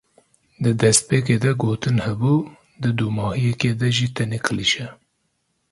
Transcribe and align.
Di 0.63 0.71
despêkê 0.83 1.35
de 1.43 1.51
gotin 1.61 1.97
hebû 2.05 2.35
di 2.81 2.89
dûmahîkê 2.97 3.71
de 3.79 3.89
jî 3.97 4.07
tenê 4.15 4.39
klîşe. 4.45 4.87